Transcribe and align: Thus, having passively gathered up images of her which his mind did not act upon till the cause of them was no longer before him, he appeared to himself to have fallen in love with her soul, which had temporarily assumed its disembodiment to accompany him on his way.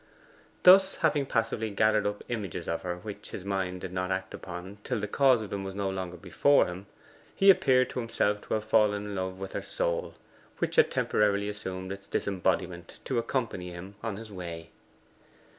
Thus, 0.63 0.95
having 1.05 1.27
passively 1.27 1.69
gathered 1.69 2.07
up 2.07 2.23
images 2.27 2.67
of 2.67 2.81
her 2.81 2.97
which 2.97 3.29
his 3.29 3.45
mind 3.45 3.81
did 3.81 3.93
not 3.93 4.09
act 4.09 4.33
upon 4.33 4.79
till 4.83 4.99
the 4.99 5.07
cause 5.07 5.43
of 5.43 5.51
them 5.51 5.63
was 5.63 5.75
no 5.75 5.91
longer 5.91 6.17
before 6.17 6.65
him, 6.65 6.87
he 7.35 7.51
appeared 7.51 7.91
to 7.91 7.99
himself 7.99 8.41
to 8.47 8.55
have 8.55 8.65
fallen 8.65 9.05
in 9.05 9.13
love 9.15 9.37
with 9.37 9.53
her 9.53 9.61
soul, 9.61 10.15
which 10.57 10.77
had 10.77 10.89
temporarily 10.89 11.47
assumed 11.49 11.91
its 11.91 12.07
disembodiment 12.07 12.97
to 13.05 13.19
accompany 13.19 13.73
him 13.73 13.93
on 14.01 14.15
his 14.17 14.31
way. 14.31 14.71